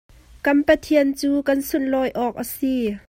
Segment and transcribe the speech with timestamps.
[0.45, 2.75] Kan Pathian cu kan sunhlawih awk a si.